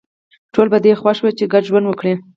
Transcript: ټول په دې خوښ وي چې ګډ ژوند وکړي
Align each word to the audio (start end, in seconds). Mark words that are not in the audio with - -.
ټول 0.53 0.67
په 0.73 0.77
دې 0.85 0.93
خوښ 1.01 1.17
وي 1.21 1.31
چې 1.37 1.45
ګډ 1.53 1.63
ژوند 1.69 1.85
وکړي 1.87 2.13